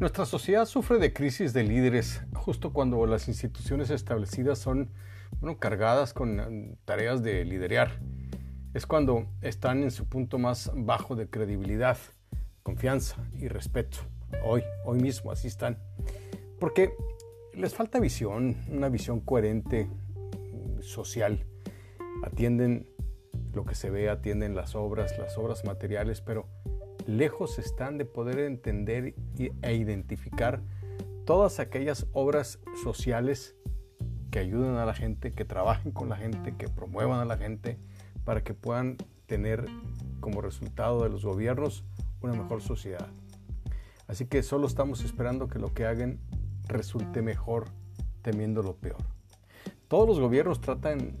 Nuestra 0.00 0.24
sociedad 0.24 0.64
sufre 0.64 0.98
de 0.98 1.12
crisis 1.12 1.52
de 1.52 1.62
líderes 1.62 2.22
justo 2.32 2.72
cuando 2.72 3.04
las 3.04 3.28
instituciones 3.28 3.90
establecidas 3.90 4.58
son 4.58 4.88
bueno, 5.40 5.58
cargadas 5.58 6.14
con 6.14 6.40
eh, 6.40 6.74
tareas 6.86 7.22
de 7.22 7.44
liderear. 7.44 8.00
Es 8.72 8.86
cuando 8.86 9.26
están 9.42 9.82
en 9.82 9.90
su 9.90 10.08
punto 10.08 10.38
más 10.38 10.72
bajo 10.74 11.16
de 11.16 11.28
credibilidad, 11.28 11.98
confianza 12.62 13.16
y 13.34 13.48
respeto. 13.48 13.98
Hoy, 14.42 14.62
hoy 14.86 15.02
mismo, 15.02 15.32
así 15.32 15.48
están. 15.48 15.76
Porque 16.58 16.94
les 17.52 17.74
falta 17.74 18.00
visión, 18.00 18.56
una 18.70 18.88
visión 18.88 19.20
coherente, 19.20 19.90
social. 20.80 21.44
Atienden 22.24 22.88
lo 23.52 23.66
que 23.66 23.74
se 23.74 23.90
ve, 23.90 24.08
atienden 24.08 24.54
las 24.54 24.74
obras, 24.74 25.18
las 25.18 25.36
obras 25.36 25.62
materiales, 25.66 26.22
pero 26.22 26.48
lejos 27.06 27.58
están 27.58 27.98
de 27.98 28.04
poder 28.04 28.38
entender 28.40 29.14
e 29.62 29.74
identificar 29.74 30.62
todas 31.24 31.60
aquellas 31.60 32.06
obras 32.12 32.58
sociales 32.82 33.56
que 34.30 34.38
ayuden 34.38 34.76
a 34.76 34.84
la 34.84 34.94
gente, 34.94 35.32
que 35.32 35.44
trabajen 35.44 35.92
con 35.92 36.08
la 36.08 36.16
gente, 36.16 36.56
que 36.56 36.68
promuevan 36.68 37.20
a 37.20 37.24
la 37.24 37.36
gente 37.36 37.78
para 38.24 38.42
que 38.42 38.54
puedan 38.54 38.96
tener 39.26 39.66
como 40.20 40.40
resultado 40.40 41.02
de 41.02 41.08
los 41.08 41.24
gobiernos 41.24 41.84
una 42.20 42.34
mejor 42.34 42.62
sociedad. 42.62 43.08
Así 44.06 44.26
que 44.26 44.42
solo 44.42 44.66
estamos 44.66 45.04
esperando 45.04 45.48
que 45.48 45.58
lo 45.58 45.72
que 45.72 45.86
hagan 45.86 46.18
resulte 46.66 47.22
mejor 47.22 47.66
temiendo 48.22 48.62
lo 48.62 48.76
peor. 48.76 49.02
Todos 49.88 50.06
los 50.06 50.20
gobiernos 50.20 50.60
tratan 50.60 51.16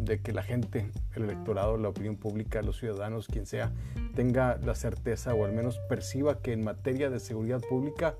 de 0.00 0.20
que 0.20 0.32
la 0.32 0.42
gente, 0.42 0.90
el 1.14 1.24
electorado, 1.24 1.76
la 1.76 1.88
opinión 1.88 2.16
pública, 2.16 2.62
los 2.62 2.78
ciudadanos, 2.78 3.26
quien 3.26 3.46
sea, 3.46 3.72
tenga 4.20 4.58
la 4.62 4.74
certeza 4.74 5.32
o 5.32 5.46
al 5.46 5.54
menos 5.54 5.78
perciba 5.88 6.42
que 6.42 6.52
en 6.52 6.62
materia 6.62 7.08
de 7.08 7.18
seguridad 7.20 7.62
pública 7.62 8.16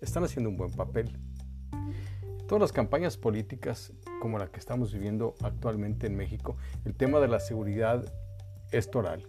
están 0.00 0.24
haciendo 0.24 0.50
un 0.50 0.56
buen 0.56 0.72
papel. 0.72 1.20
Todas 2.48 2.60
las 2.60 2.72
campañas 2.72 3.16
políticas 3.16 3.92
como 4.20 4.38
la 4.38 4.48
que 4.48 4.58
estamos 4.58 4.92
viviendo 4.92 5.36
actualmente 5.40 6.08
en 6.08 6.16
México, 6.16 6.56
el 6.84 6.96
tema 6.96 7.20
de 7.20 7.28
la 7.28 7.38
seguridad 7.38 8.12
es 8.72 8.90
toral, 8.90 9.24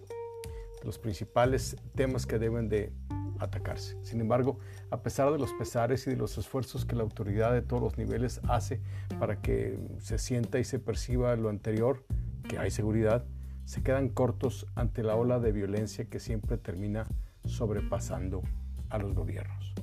los 0.84 0.98
principales 0.98 1.78
temas 1.94 2.26
que 2.26 2.40
deben 2.40 2.68
de 2.68 2.92
atacarse. 3.38 3.96
Sin 4.04 4.22
embargo, 4.22 4.58
a 4.90 5.04
pesar 5.04 5.32
de 5.32 5.38
los 5.38 5.54
pesares 5.54 6.08
y 6.08 6.10
de 6.10 6.18
los 6.18 6.36
esfuerzos 6.36 6.84
que 6.84 6.96
la 6.96 7.04
autoridad 7.04 7.54
de 7.54 7.62
todos 7.62 7.84
los 7.84 8.00
niveles 8.00 8.42
hace 8.50 8.82
para 9.20 9.40
que 9.40 9.78
se 10.00 10.18
sienta 10.18 10.58
y 10.58 10.64
se 10.64 10.80
perciba 10.80 11.36
lo 11.36 11.50
anterior, 11.50 12.04
que 12.50 12.58
hay 12.58 12.72
seguridad, 12.72 13.24
se 13.72 13.82
quedan 13.84 14.10
cortos 14.10 14.68
ante 14.76 15.02
la 15.02 15.16
ola 15.16 15.40
de 15.40 15.54
violencia 15.54 16.04
que 16.04 16.20
siempre 16.20 16.58
termina 16.58 17.08
sobrepasando 17.46 18.42
a 18.90 18.98
los 18.98 19.14
gobiernos. 19.14 19.74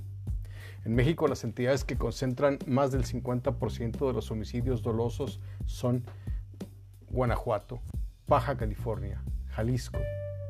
En 0.85 0.95
México 0.95 1.27
las 1.27 1.43
entidades 1.43 1.85
que 1.85 1.97
concentran 1.97 2.59
más 2.67 2.93
del 2.93 3.05
50% 3.07 4.07
de 4.07 4.13
los 4.13 4.31
homicidios 4.31 4.83
dolosos 4.83 5.41
son 5.65 6.05
Guanajuato, 7.09 7.81
Baja 8.27 8.59
California, 8.59 9.23
Jalisco, 9.53 10.01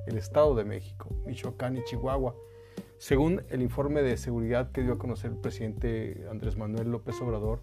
el 0.09 0.19
Estado 0.19 0.56
de 0.56 0.64
México, 0.64 1.09
Michoacán 1.25 1.77
y 1.77 1.84
Chihuahua, 1.84 2.34
según 2.98 3.44
el 3.50 3.62
informe 3.62 4.03
de 4.03 4.16
seguridad 4.16 4.72
que 4.72 4.83
dio 4.83 4.94
a 4.94 4.98
conocer 4.98 5.31
el 5.31 5.36
presidente 5.36 6.27
Andrés 6.28 6.56
Manuel 6.56 6.91
López 6.91 7.14
Obrador 7.20 7.62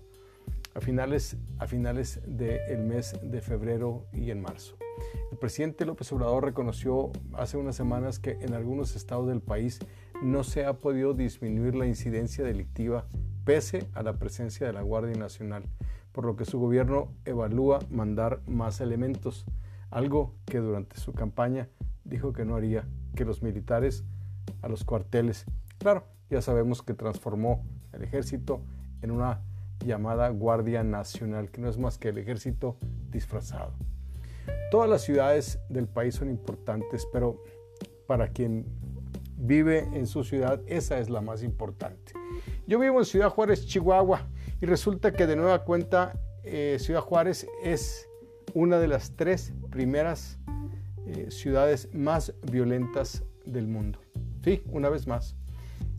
a 0.74 0.80
finales, 0.80 1.36
a 1.60 1.68
finales 1.68 2.22
del 2.26 2.80
mes 2.80 3.20
de 3.22 3.42
febrero 3.42 4.06
y 4.14 4.32
en 4.32 4.42
marzo. 4.42 4.78
El 5.36 5.40
presidente 5.40 5.86
López 5.86 6.10
Obrador 6.14 6.46
reconoció 6.46 7.12
hace 7.34 7.58
unas 7.58 7.76
semanas 7.76 8.20
que 8.20 8.38
en 8.40 8.54
algunos 8.54 8.96
estados 8.96 9.28
del 9.28 9.42
país 9.42 9.80
no 10.24 10.46
se 10.46 10.66
ha 10.66 10.80
podido 10.80 11.14
disminuir 11.14 11.76
la 11.76 11.86
incidencia 11.86 12.46
delictiva 12.46 13.06
pese 13.44 13.86
a 13.96 14.02
la 14.02 14.14
presencia 14.14 14.66
de 14.66 14.72
la 14.72 14.82
Guardia 14.82 15.14
Nacional, 15.20 15.66
por 16.14 16.24
lo 16.24 16.38
que 16.38 16.46
su 16.46 16.58
gobierno 16.58 17.12
evalúa 17.26 17.80
mandar 17.90 18.40
más 18.48 18.80
elementos, 18.80 19.46
algo 19.92 20.34
que 20.46 20.60
durante 20.60 20.96
su 21.02 21.12
campaña 21.12 21.68
dijo 22.06 22.32
que 22.32 22.46
no 22.46 22.56
haría, 22.56 22.88
que 23.14 23.26
los 23.26 23.44
militares 23.44 24.06
a 24.62 24.70
los 24.70 24.86
cuarteles. 24.86 25.44
Claro, 25.80 26.06
ya 26.30 26.42
sabemos 26.42 26.82
que 26.82 26.94
transformó 26.94 27.66
el 27.92 28.04
ejército 28.04 28.62
en 29.02 29.12
una 29.12 29.42
llamada 29.86 30.30
Guardia 30.30 30.86
Nacional, 30.86 31.52
que 31.52 31.60
no 31.60 31.68
es 31.68 31.78
más 31.78 31.98
que 31.98 32.08
el 32.08 32.20
ejército 32.20 32.78
disfrazado. 33.12 33.74
Todas 34.72 34.90
las 34.90 35.02
ciudades 35.02 35.60
del 35.70 35.88
país 35.88 36.16
son 36.16 36.30
importantes, 36.30 37.08
pero 37.12 37.44
para 38.08 38.28
quien 38.30 38.66
vive 39.38 39.88
en 39.94 40.08
su 40.08 40.24
ciudad, 40.24 40.62
esa 40.68 41.00
es 41.00 41.10
la 41.10 41.22
más 41.22 41.44
importante. 41.44 42.14
Yo 42.68 42.80
vivo 42.80 43.00
en 43.00 43.06
Ciudad 43.06 43.30
Juárez, 43.30 43.66
Chihuahua, 43.66 44.28
y 44.62 44.66
resulta 44.66 45.12
que 45.14 45.28
de 45.28 45.36
nueva 45.36 45.64
cuenta 45.64 46.14
eh, 46.44 46.78
Ciudad 46.80 47.02
Juárez 47.02 47.48
es 47.64 48.08
una 48.54 48.80
de 48.80 48.88
las 48.88 49.16
tres 49.16 49.54
primeras 49.70 50.40
eh, 51.08 51.30
ciudades 51.30 51.94
más 51.94 52.34
violentas 52.50 53.24
del 53.46 53.68
mundo. 53.68 54.00
Sí, 54.44 54.64
una 54.72 54.90
vez 54.90 55.08
más. 55.08 55.36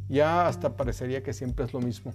Ya 0.09 0.47
hasta 0.47 0.77
parecería 0.77 1.23
que 1.23 1.33
siempre 1.33 1.65
es 1.65 1.73
lo 1.73 1.81
mismo, 1.81 2.13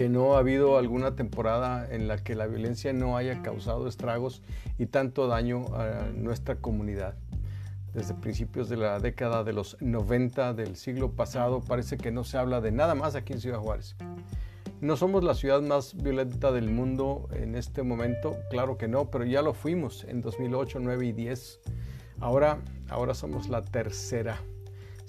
que 0.00 0.08
no 0.08 0.34
ha 0.34 0.38
habido 0.38 0.78
alguna 0.78 1.14
temporada 1.14 1.86
en 1.94 2.08
la 2.08 2.16
que 2.16 2.34
la 2.34 2.46
violencia 2.46 2.90
no 2.94 3.18
haya 3.18 3.42
causado 3.42 3.86
estragos 3.86 4.40
y 4.78 4.86
tanto 4.86 5.26
daño 5.26 5.66
a 5.74 6.08
nuestra 6.14 6.56
comunidad. 6.56 7.16
Desde 7.92 8.14
principios 8.14 8.70
de 8.70 8.78
la 8.78 8.98
década 8.98 9.44
de 9.44 9.52
los 9.52 9.76
90 9.82 10.54
del 10.54 10.76
siglo 10.76 11.10
pasado 11.12 11.60
parece 11.60 11.98
que 11.98 12.10
no 12.10 12.24
se 12.24 12.38
habla 12.38 12.62
de 12.62 12.72
nada 12.72 12.94
más 12.94 13.14
aquí 13.14 13.34
en 13.34 13.42
Ciudad 13.42 13.58
Juárez. 13.58 13.94
¿No 14.80 14.96
somos 14.96 15.22
la 15.22 15.34
ciudad 15.34 15.60
más 15.60 15.94
violenta 15.94 16.50
del 16.50 16.70
mundo 16.70 17.28
en 17.32 17.54
este 17.54 17.82
momento? 17.82 18.38
Claro 18.48 18.78
que 18.78 18.88
no, 18.88 19.10
pero 19.10 19.26
ya 19.26 19.42
lo 19.42 19.52
fuimos 19.52 20.04
en 20.04 20.22
2008, 20.22 20.78
9 20.80 21.08
y 21.08 21.12
10. 21.12 21.60
Ahora, 22.20 22.58
ahora 22.88 23.12
somos 23.12 23.50
la 23.50 23.60
tercera. 23.60 24.40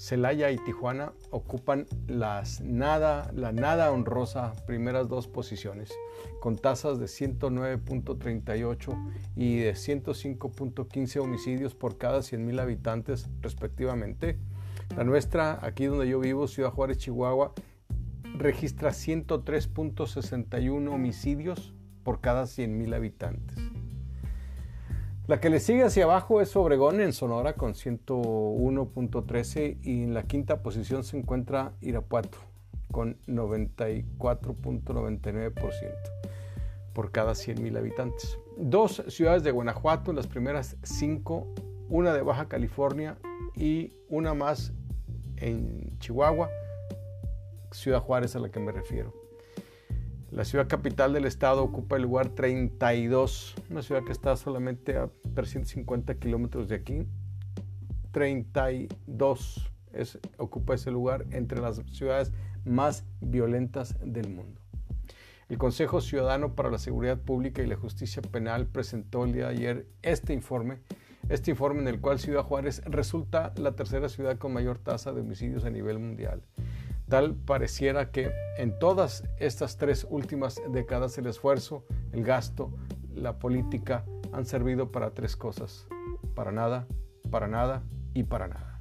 Celaya 0.02 0.50
y 0.50 0.58
Tijuana 0.58 1.14
ocupan 1.30 1.86
las 2.08 2.60
nada, 2.62 3.30
la 3.36 3.52
nada 3.52 3.92
honrosa 3.92 4.56
primeras 4.66 5.08
dos 5.08 5.28
posiciones, 5.28 5.94
con 6.40 6.58
tasas 6.58 6.98
de 6.98 7.06
109.38 7.06 9.14
y 9.36 9.58
de 9.58 9.74
105.15 9.74 11.22
homicidios 11.22 11.76
por 11.76 12.00
cada 12.00 12.22
100.000 12.22 12.60
habitantes 12.60 13.30
respectivamente. 13.42 14.40
La 14.98 15.04
nuestra, 15.04 15.64
aquí 15.64 15.86
donde 15.86 16.10
yo 16.10 16.20
vivo, 16.20 16.48
Ciudad 16.48 16.72
Juárez, 16.72 16.98
Chihuahua, 16.98 17.54
registra 18.40 18.90
103.61 18.90 20.92
homicidios 20.92 21.76
por 22.04 22.22
cada 22.22 22.46
100.000 22.46 22.96
habitantes. 22.96 23.71
La 25.32 25.40
que 25.40 25.50
le 25.50 25.62
sigue 25.62 25.86
hacia 25.86 26.04
abajo 26.04 26.42
es 26.42 26.54
Obregón 26.58 27.00
en 27.00 27.14
Sonora 27.14 27.54
con 27.54 27.74
101.13 27.74 29.78
y 29.82 30.04
en 30.04 30.14
la 30.14 30.24
quinta 30.24 30.62
posición 30.62 31.06
se 31.06 31.18
encuentra 31.18 31.72
Irapuato 31.80 32.38
con 32.92 33.18
94.99% 33.28 35.94
por 36.92 37.14
cada 37.14 37.32
100.000 37.32 37.78
habitantes. 37.78 38.38
Dos 38.58 39.06
ciudades 39.08 39.44
de 39.44 39.52
Guanajuato, 39.52 40.12
las 40.12 40.28
primeras 40.28 40.76
cinco, 40.84 41.48
una 41.88 42.14
de 42.14 42.24
Baja 42.24 42.50
California 42.50 43.18
y 43.56 43.94
una 44.10 44.34
más 44.34 44.74
en 45.38 45.98
Chihuahua, 46.00 46.50
Ciudad 47.72 48.02
Juárez 48.02 48.36
a 48.36 48.40
la 48.40 48.52
que 48.52 48.60
me 48.60 48.74
refiero. 48.74 49.21
La 50.32 50.46
ciudad 50.46 50.70
capital 50.70 51.12
del 51.12 51.26
estado 51.26 51.62
ocupa 51.62 51.98
el 51.98 52.04
lugar 52.04 52.30
32, 52.30 53.54
una 53.70 53.82
ciudad 53.82 54.02
que 54.06 54.14
está 54.14 54.38
solamente 54.38 54.96
a 54.96 55.10
350 55.36 56.16
kilómetros 56.20 56.70
de 56.70 56.76
aquí. 56.76 57.06
32 58.14 59.72
es, 59.92 60.20
ocupa 60.38 60.76
ese 60.76 60.90
lugar 60.90 61.26
entre 61.32 61.60
las 61.60 61.82
ciudades 61.92 62.32
más 62.64 63.04
violentas 63.20 63.98
del 64.06 64.30
mundo. 64.30 64.62
El 65.50 65.58
Consejo 65.58 66.00
Ciudadano 66.00 66.56
para 66.56 66.72
la 66.72 66.78
Seguridad 66.78 67.20
Pública 67.20 67.62
y 67.62 67.68
la 67.68 67.76
Justicia 67.76 68.22
Penal 68.22 68.68
presentó 68.68 69.26
el 69.26 69.34
día 69.34 69.48
de 69.48 69.56
ayer 69.56 69.88
este 70.02 70.32
informe, 70.34 70.78
este 71.28 71.52
informe 71.52 71.82
en 71.82 71.90
el 71.90 72.00
cual 72.00 72.20
Ciudad 72.20 72.44
Juárez 72.44 72.82
resulta 72.86 73.52
la 73.58 73.76
tercera 73.76 74.08
ciudad 74.08 74.38
con 74.38 74.54
mayor 74.54 74.78
tasa 74.80 75.12
de 75.12 75.20
homicidios 75.20 75.66
a 75.66 75.70
nivel 75.70 76.00
mundial. 76.00 76.42
Tal 77.12 77.36
pareciera 77.36 78.10
que 78.10 78.32
en 78.58 78.80
todas 78.80 79.26
estas 79.38 79.76
tres 79.76 80.08
últimas 80.10 80.62
décadas 80.72 81.18
el 81.18 81.28
esfuerzo, 81.28 81.84
el 82.14 82.24
gasto, 82.24 82.72
la 83.14 83.38
política 83.38 84.06
han 84.32 84.46
servido 84.46 84.94
para 84.94 85.14
tres 85.14 85.36
cosas. 85.36 85.90
Para 86.36 86.54
nada, 86.54 86.88
para 87.30 87.50
nada 87.50 87.84
y 88.14 88.24
para 88.24 88.48
nada. 88.48 88.80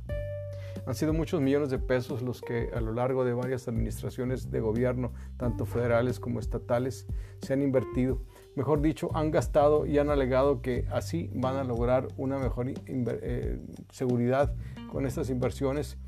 Han 0.86 0.94
sido 0.94 1.12
muchos 1.12 1.40
millones 1.40 1.70
de 1.70 1.80
pesos 1.80 2.22
los 2.22 2.40
que 2.40 2.70
a 2.72 2.80
lo 2.80 2.92
largo 2.92 3.24
de 3.24 3.32
varias 3.32 3.66
administraciones 3.66 4.48
de 4.52 4.60
gobierno, 4.60 5.12
tanto 5.36 5.66
federales 5.66 6.20
como 6.20 6.38
estatales, 6.38 7.08
se 7.42 7.52
han 7.52 7.62
invertido. 7.62 8.22
Mejor 8.54 8.80
dicho, 8.80 9.10
han 9.12 9.32
gastado 9.32 9.86
y 9.86 9.98
han 9.98 10.08
alegado 10.08 10.62
que 10.62 10.86
así 10.92 11.32
van 11.34 11.56
a 11.56 11.64
lograr 11.64 12.06
una 12.16 12.38
mejor 12.38 12.68
eh, 12.86 13.58
seguridad 13.90 14.54
con 14.92 15.04
estas 15.04 15.30
inversiones 15.30 15.98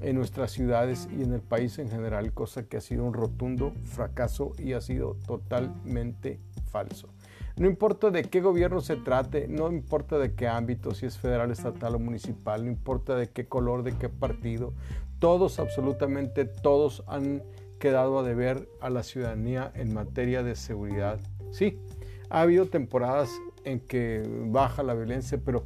en 0.00 0.16
nuestras 0.16 0.52
ciudades 0.52 1.08
y 1.16 1.22
en 1.22 1.32
el 1.32 1.40
país 1.40 1.78
en 1.78 1.90
general, 1.90 2.32
cosa 2.32 2.64
que 2.64 2.76
ha 2.76 2.80
sido 2.80 3.04
un 3.04 3.14
rotundo 3.14 3.72
fracaso 3.84 4.52
y 4.58 4.72
ha 4.72 4.80
sido 4.80 5.16
totalmente 5.26 6.40
falso. 6.70 7.08
No 7.56 7.66
importa 7.66 8.10
de 8.10 8.22
qué 8.22 8.40
gobierno 8.40 8.80
se 8.80 8.96
trate, 8.96 9.48
no 9.48 9.72
importa 9.72 10.18
de 10.18 10.34
qué 10.34 10.46
ámbito, 10.46 10.94
si 10.94 11.06
es 11.06 11.18
federal, 11.18 11.50
estatal 11.50 11.96
o 11.96 11.98
municipal, 11.98 12.64
no 12.64 12.70
importa 12.70 13.16
de 13.16 13.28
qué 13.30 13.46
color, 13.46 13.82
de 13.82 13.96
qué 13.96 14.08
partido, 14.08 14.72
todos, 15.18 15.58
absolutamente 15.58 16.44
todos 16.44 17.02
han 17.08 17.42
quedado 17.80 18.20
a 18.20 18.22
deber 18.22 18.68
a 18.80 18.90
la 18.90 19.02
ciudadanía 19.02 19.72
en 19.74 19.92
materia 19.92 20.44
de 20.44 20.54
seguridad. 20.54 21.18
Sí, 21.50 21.78
ha 22.30 22.42
habido 22.42 22.66
temporadas 22.66 23.30
en 23.64 23.80
que 23.80 24.22
baja 24.46 24.84
la 24.84 24.94
violencia, 24.94 25.40
pero 25.44 25.64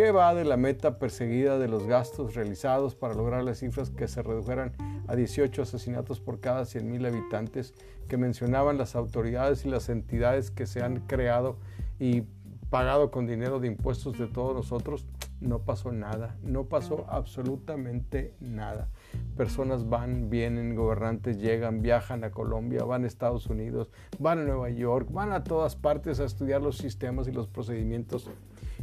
¿qué 0.00 0.12
va 0.12 0.34
de 0.34 0.46
la 0.46 0.56
meta 0.56 0.98
perseguida 0.98 1.58
de 1.58 1.68
los 1.68 1.86
gastos 1.86 2.34
realizados 2.34 2.94
para 2.94 3.12
lograr 3.12 3.44
las 3.44 3.58
cifras 3.58 3.90
que 3.90 4.08
se 4.08 4.22
redujeran 4.22 4.72
a 5.06 5.14
18 5.14 5.60
asesinatos 5.60 6.20
por 6.20 6.40
cada 6.40 6.62
100.000 6.62 7.06
habitantes 7.06 7.74
que 8.08 8.16
mencionaban 8.16 8.78
las 8.78 8.96
autoridades 8.96 9.66
y 9.66 9.68
las 9.68 9.90
entidades 9.90 10.50
que 10.50 10.64
se 10.64 10.82
han 10.82 11.00
creado 11.00 11.58
y 11.98 12.22
pagado 12.70 13.10
con 13.10 13.26
dinero 13.26 13.60
de 13.60 13.66
impuestos 13.66 14.18
de 14.18 14.26
todos 14.26 14.54
nosotros? 14.54 15.06
No 15.42 15.58
pasó 15.58 15.92
nada, 15.92 16.38
no 16.42 16.64
pasó 16.64 17.04
absolutamente 17.10 18.32
nada. 18.40 18.88
Personas 19.36 19.86
van, 19.90 20.30
vienen, 20.30 20.76
gobernantes 20.76 21.42
llegan, 21.42 21.82
viajan 21.82 22.24
a 22.24 22.30
Colombia, 22.30 22.84
van 22.84 23.04
a 23.04 23.06
Estados 23.06 23.48
Unidos, 23.48 23.90
van 24.18 24.38
a 24.38 24.44
Nueva 24.44 24.70
York, 24.70 25.08
van 25.12 25.32
a 25.32 25.44
todas 25.44 25.76
partes 25.76 26.20
a 26.20 26.24
estudiar 26.24 26.62
los 26.62 26.78
sistemas 26.78 27.28
y 27.28 27.32
los 27.32 27.48
procedimientos 27.48 28.30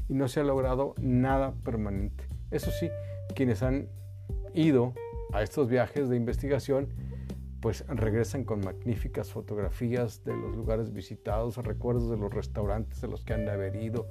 y 0.09 0.13
no 0.13 0.27
se 0.27 0.39
ha 0.39 0.43
logrado 0.43 0.95
nada 0.99 1.53
permanente. 1.63 2.27
Eso 2.51 2.71
sí, 2.71 2.89
quienes 3.35 3.63
han 3.63 3.87
ido 4.53 4.93
a 5.33 5.43
estos 5.43 5.67
viajes 5.67 6.09
de 6.09 6.15
investigación 6.15 6.89
pues 7.61 7.85
regresan 7.87 8.43
con 8.43 8.59
magníficas 8.59 9.31
fotografías 9.31 10.23
de 10.23 10.35
los 10.35 10.55
lugares 10.55 10.93
visitados, 10.93 11.57
recuerdos 11.57 12.09
de 12.09 12.17
los 12.17 12.33
restaurantes 12.33 13.01
de 13.01 13.07
los 13.07 13.23
que 13.23 13.33
han 13.33 13.45
de 13.45 13.51
haber 13.51 13.75
ido, 13.75 14.07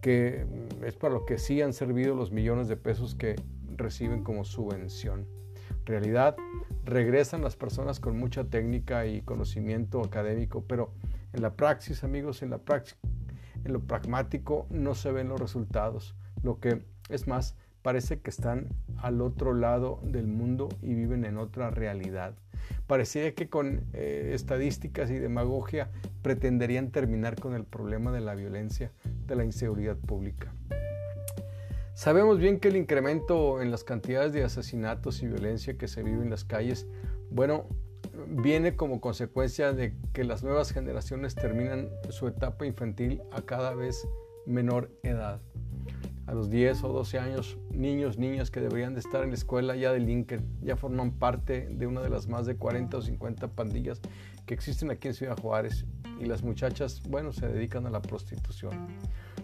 que 0.00 0.44
mm, 0.44 0.84
es 0.84 0.96
para 0.96 1.14
lo 1.14 1.24
que 1.24 1.38
sí 1.38 1.62
han 1.62 1.72
servido 1.72 2.14
los 2.14 2.32
millones 2.32 2.68
de 2.68 2.76
pesos 2.76 3.14
que 3.14 3.36
reciben 3.76 4.24
como 4.24 4.44
subvención. 4.44 5.26
En 5.70 5.86
realidad, 5.86 6.36
regresan 6.84 7.40
las 7.40 7.56
personas 7.56 8.00
con 8.00 8.18
mucha 8.18 8.44
técnica 8.44 9.06
y 9.06 9.22
conocimiento 9.22 10.02
académico, 10.02 10.64
pero 10.66 10.92
en 11.32 11.42
la 11.42 11.54
praxis, 11.54 12.04
amigos, 12.04 12.42
en 12.42 12.50
la 12.50 12.58
práctica, 12.58 12.98
lo 13.68 13.80
pragmático 13.80 14.66
no 14.70 14.94
se 14.94 15.12
ven 15.12 15.28
los 15.28 15.40
resultados. 15.40 16.14
Lo 16.42 16.60
que 16.60 16.82
es 17.08 17.26
más, 17.26 17.56
parece 17.82 18.20
que 18.20 18.30
están 18.30 18.68
al 18.98 19.20
otro 19.20 19.54
lado 19.54 20.00
del 20.02 20.26
mundo 20.26 20.68
y 20.82 20.94
viven 20.94 21.24
en 21.24 21.38
otra 21.38 21.70
realidad. 21.70 22.34
Parecía 22.86 23.34
que 23.34 23.48
con 23.48 23.82
eh, 23.92 24.32
estadísticas 24.34 25.10
y 25.10 25.18
demagogia 25.18 25.90
pretenderían 26.22 26.90
terminar 26.90 27.38
con 27.38 27.54
el 27.54 27.64
problema 27.64 28.12
de 28.12 28.20
la 28.20 28.34
violencia, 28.34 28.92
de 29.26 29.36
la 29.36 29.44
inseguridad 29.44 29.96
pública. 29.96 30.52
Sabemos 31.94 32.38
bien 32.38 32.60
que 32.60 32.68
el 32.68 32.76
incremento 32.76 33.60
en 33.60 33.70
las 33.70 33.84
cantidades 33.84 34.32
de 34.32 34.44
asesinatos 34.44 35.22
y 35.22 35.26
violencia 35.26 35.76
que 35.76 35.88
se 35.88 36.02
vive 36.02 36.22
en 36.22 36.30
las 36.30 36.44
calles, 36.44 36.86
bueno, 37.30 37.66
viene 38.26 38.76
como 38.76 39.00
consecuencia 39.00 39.72
de 39.72 39.94
que 40.12 40.24
las 40.24 40.42
nuevas 40.42 40.72
generaciones 40.72 41.34
terminan 41.34 41.88
su 42.10 42.26
etapa 42.26 42.66
infantil 42.66 43.22
a 43.30 43.42
cada 43.42 43.74
vez 43.74 44.06
menor 44.46 44.90
edad 45.02 45.40
a 46.28 46.34
los 46.34 46.50
10 46.50 46.84
o 46.84 46.88
12 46.88 47.18
años, 47.18 47.56
niños, 47.70 48.18
niñas 48.18 48.50
que 48.50 48.60
deberían 48.60 48.92
de 48.92 49.00
estar 49.00 49.22
en 49.24 49.30
la 49.30 49.34
escuela 49.34 49.74
ya 49.76 49.92
delinquen, 49.92 50.46
ya 50.60 50.76
forman 50.76 51.12
parte 51.12 51.68
de 51.70 51.86
una 51.86 52.02
de 52.02 52.10
las 52.10 52.28
más 52.28 52.44
de 52.44 52.54
40 52.54 52.98
o 52.98 53.02
50 53.02 53.48
pandillas 53.48 54.02
que 54.44 54.52
existen 54.52 54.90
aquí 54.90 55.08
en 55.08 55.14
Ciudad 55.14 55.38
Juárez 55.40 55.86
y 56.20 56.26
las 56.26 56.42
muchachas, 56.42 57.00
bueno, 57.08 57.32
se 57.32 57.48
dedican 57.48 57.86
a 57.86 57.90
la 57.90 58.02
prostitución. 58.02 58.88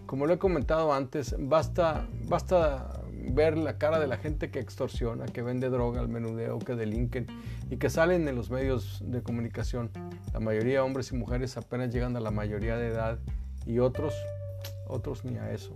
Como 0.05 0.27
lo 0.27 0.33
he 0.33 0.37
comentado 0.37 0.93
antes, 0.93 1.35
basta, 1.39 2.07
basta 2.27 3.01
ver 3.35 3.57
la 3.57 3.77
cara 3.77 3.99
de 3.99 4.07
la 4.07 4.17
gente 4.17 4.49
que 4.49 4.59
extorsiona, 4.59 5.25
que 5.25 5.41
vende 5.41 5.69
droga 5.69 5.99
al 5.99 6.07
menudeo, 6.07 6.57
que 6.59 6.75
delinquen 6.75 7.27
y 7.69 7.77
que 7.77 7.89
salen 7.89 8.27
en 8.27 8.35
los 8.35 8.49
medios 8.49 9.01
de 9.05 9.21
comunicación. 9.21 9.91
La 10.33 10.39
mayoría 10.39 10.83
hombres 10.83 11.11
y 11.11 11.15
mujeres 11.15 11.57
apenas 11.57 11.93
llegan 11.93 12.15
a 12.15 12.21
la 12.21 12.31
mayoría 12.31 12.77
de 12.77 12.87
edad 12.87 13.19
y 13.65 13.79
otros, 13.79 14.15
otros 14.87 15.25
ni 15.25 15.37
a 15.37 15.51
eso. 15.51 15.73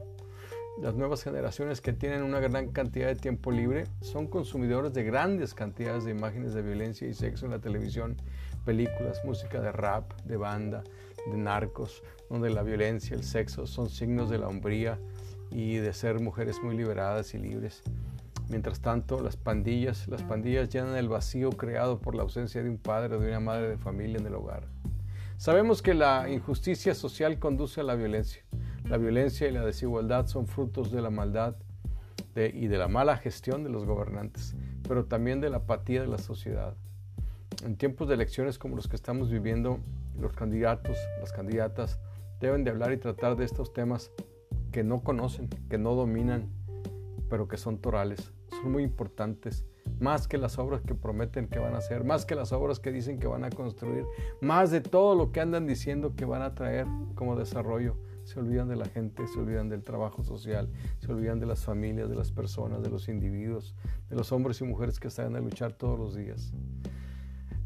Las 0.82 0.96
nuevas 0.96 1.24
generaciones 1.24 1.82
que 1.82 1.92
tienen 1.92 2.24
una 2.24 2.40
gran 2.40 2.72
cantidad 2.72 3.08
de 3.08 3.16
tiempo 3.16 3.52
libre 3.52 3.84
son 4.00 4.28
consumidores 4.28 4.94
de 4.94 5.04
grandes 5.04 5.54
cantidades 5.54 6.06
de 6.06 6.12
imágenes 6.12 6.54
de 6.54 6.62
violencia 6.62 7.06
y 7.06 7.14
sexo 7.14 7.46
en 7.46 7.52
la 7.52 7.60
televisión, 7.60 8.16
películas, 8.64 9.20
música 9.26 9.60
de 9.60 9.74
rap, 9.74 10.14
de 10.24 10.38
banda, 10.38 10.84
de 11.30 11.38
narcos, 11.38 12.02
donde 12.30 12.50
la 12.50 12.64
violencia, 12.64 13.14
el 13.14 13.26
sexo 13.26 13.68
son 13.68 13.90
signos 13.90 14.30
de 14.30 14.38
la 14.38 14.48
hombría 14.48 14.98
y 15.52 15.76
de 15.76 15.94
ser 15.94 16.20
mujeres 16.20 16.62
muy 16.62 16.78
liberadas 16.78 17.34
y 17.34 17.38
libres. 17.38 17.84
Mientras 18.50 18.82
tanto, 18.82 19.22
las 19.22 19.38
pandillas, 19.38 20.08
las 20.08 20.24
pandillas 20.24 20.70
llenan 20.70 20.96
el 20.96 21.08
vacío 21.08 21.52
creado 21.52 22.00
por 22.00 22.16
la 22.16 22.24
ausencia 22.24 22.64
de 22.64 22.70
un 22.70 22.78
padre 22.78 23.16
o 23.16 23.20
de 23.20 23.28
una 23.28 23.40
madre 23.40 23.70
de 23.70 23.78
familia 23.78 24.18
en 24.18 24.26
el 24.26 24.34
hogar. 24.34 24.64
Sabemos 25.38 25.82
que 25.82 25.94
la 25.94 26.30
injusticia 26.30 26.96
social 26.96 27.40
conduce 27.40 27.82
a 27.82 27.84
la 27.84 27.96
violencia. 27.96 28.44
La 28.86 28.98
violencia 28.98 29.48
y 29.48 29.52
la 29.52 29.64
desigualdad 29.64 30.28
son 30.28 30.48
frutos 30.48 30.92
de 30.92 31.02
la 31.02 31.12
maldad 31.12 31.56
y 32.36 32.68
de 32.68 32.78
la 32.78 32.88
mala 32.88 33.18
gestión 33.18 33.64
de 33.64 33.70
los 33.70 33.86
gobernantes, 33.86 34.56
pero 34.88 35.06
también 35.06 35.42
de 35.42 35.50
la 35.50 35.58
apatía 35.58 36.02
de 36.02 36.08
la 36.08 36.18
sociedad. 36.18 36.76
En 37.66 37.76
tiempos 37.76 38.08
de 38.08 38.16
elecciones 38.16 38.58
como 38.58 38.76
los 38.76 38.88
que 38.88 38.96
estamos 38.96 39.30
viviendo, 39.30 39.80
los 40.20 40.34
candidatos, 40.34 40.98
las 41.20 41.32
candidatas 41.32 42.00
deben 42.40 42.64
de 42.64 42.72
hablar 42.72 42.94
y 42.94 42.98
tratar 42.98 43.36
de 43.36 43.46
estos 43.46 43.74
temas 43.74 44.12
que 44.72 44.84
no 44.84 45.02
conocen, 45.02 45.50
que 45.70 45.78
no 45.78 45.96
dominan, 45.96 46.50
pero 47.30 47.48
que 47.48 47.58
son 47.58 47.78
torales, 47.80 48.34
son 48.50 48.72
muy 48.72 48.84
importantes, 48.84 49.66
más 50.00 50.28
que 50.28 50.38
las 50.38 50.60
obras 50.60 50.82
que 50.82 50.96
prometen 50.96 51.48
que 51.48 51.60
van 51.60 51.76
a 51.76 51.80
hacer, 51.80 52.04
más 52.04 52.26
que 52.26 52.36
las 52.36 52.52
obras 52.52 52.80
que 52.80 52.92
dicen 52.92 53.20
que 53.20 53.28
van 53.28 53.44
a 53.44 53.50
construir, 53.50 54.06
más 54.42 54.72
de 54.72 54.82
todo 54.82 55.16
lo 55.16 55.32
que 55.32 55.42
andan 55.42 55.68
diciendo 55.68 56.16
que 56.16 56.26
van 56.26 56.42
a 56.42 56.56
traer 56.56 56.86
como 57.16 57.36
desarrollo 57.36 57.98
se 58.30 58.40
olvidan 58.40 58.68
de 58.68 58.76
la 58.76 58.86
gente, 58.86 59.26
se 59.28 59.40
olvidan 59.40 59.70
del 59.70 59.84
trabajo 59.84 60.24
social, 60.24 60.70
se 61.00 61.12
olvidan 61.12 61.40
de 61.40 61.48
las 61.48 61.64
familias, 61.64 62.10
de 62.10 62.16
las 62.16 62.32
personas, 62.32 62.84
de 62.84 62.90
los 62.90 63.10
individuos, 63.10 63.74
de 64.08 64.16
los 64.16 64.32
hombres 64.32 64.62
y 64.62 64.66
mujeres 64.66 65.00
que 65.00 65.08
están 65.08 65.36
a 65.36 65.40
luchar 65.40 65.74
todos 65.74 65.98
los 65.98 66.16
días. 66.16 66.54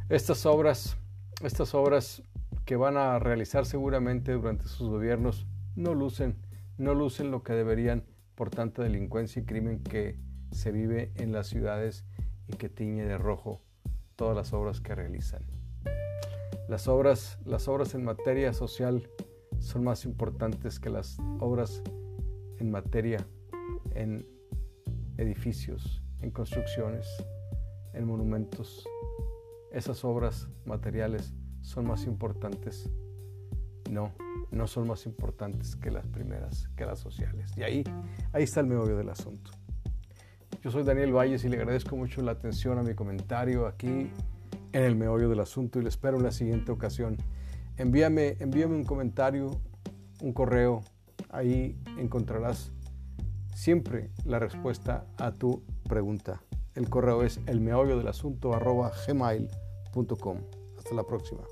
Estas 0.08 0.46
obras, 0.46 0.96
estas 1.42 1.76
obras 1.76 2.24
que 2.64 2.78
van 2.78 2.96
a 2.96 3.20
realizar 3.20 3.66
seguramente 3.66 4.32
durante 4.32 4.66
sus 4.70 4.90
gobiernos 4.90 5.46
no 5.76 5.94
lucen, 5.94 6.38
no 6.78 6.94
lucen 6.94 7.32
lo 7.32 7.44
que 7.44 7.54
deberían 7.54 8.06
por 8.36 8.50
tanta 8.50 8.84
delincuencia 8.84 9.42
y 9.42 9.46
crimen 9.46 9.84
que 9.84 10.18
se 10.52 10.72
vive 10.72 11.12
en 11.16 11.32
las 11.32 11.48
ciudades 11.48 12.06
y 12.48 12.54
que 12.54 12.70
tiñe 12.70 13.06
de 13.06 13.18
rojo 13.18 13.62
todas 14.16 14.36
las 14.36 14.54
obras 14.54 14.82
que 14.82 14.96
realizan. 14.96 15.44
Las 16.68 16.88
obras, 16.88 17.40
las 17.46 17.68
obras 17.68 17.94
en 17.94 18.04
materia 18.04 18.54
social 18.54 19.10
son 19.60 19.84
más 19.84 20.06
importantes 20.06 20.80
que 20.80 20.90
las 20.90 21.18
obras 21.40 21.82
en 22.60 22.72
materia, 22.72 23.26
en 23.96 24.28
edificios, 25.18 26.02
en 26.22 26.32
construcciones, 26.32 27.08
en 27.94 28.06
monumentos. 28.06 28.88
Esas 29.72 30.04
obras 30.06 30.48
materiales 30.66 31.34
son 31.62 31.88
más 31.88 32.06
importantes. 32.06 32.90
No, 33.90 34.14
no 34.54 34.68
son 34.68 34.88
más 34.88 35.06
importantes 35.06 35.76
que 35.76 35.92
las 35.92 36.06
primeras, 36.08 36.70
que 36.76 36.86
las 36.86 37.00
sociales. 37.00 37.52
Y 37.58 37.64
ahí, 37.64 37.84
ahí 38.32 38.44
está 38.44 38.60
el 38.60 38.68
meollo 38.68 38.96
del 38.96 39.10
asunto. 39.10 39.52
Yo 40.62 40.72
soy 40.72 40.84
Daniel 40.84 41.12
Valles 41.12 41.44
y 41.44 41.50
le 41.50 41.58
agradezco 41.58 41.96
mucho 41.98 42.22
la 42.22 42.32
atención 42.32 42.78
a 42.78 42.84
mi 42.84 42.94
comentario 42.94 43.68
aquí 43.68 44.10
en 44.72 44.84
el 44.84 44.96
meollo 44.96 45.30
del 45.30 45.40
asunto 45.40 45.80
y 45.80 45.84
le 45.84 45.90
espero 45.90 46.18
en 46.18 46.24
la 46.24 46.32
siguiente 46.32 46.72
ocasión 46.72 47.18
envíame, 47.78 48.38
envíame 48.40 48.76
un 48.76 48.84
comentario, 48.84 49.60
un 50.22 50.34
correo. 50.34 50.82
Ahí 51.30 51.78
encontrarás 51.98 52.72
siempre 53.56 54.12
la 54.26 54.40
respuesta 54.40 55.06
a 55.18 55.32
tu 55.32 55.64
pregunta. 55.88 56.42
El 56.76 56.90
correo 56.90 57.24
es 57.24 57.40
el 57.46 57.60
meollo 57.60 57.98
del 57.98 58.08
asunto 58.08 58.54
arroba 58.54 58.92
gmail.com. 59.08 60.38
Hasta 60.78 60.96
la 60.96 61.04
próxima. 61.04 61.44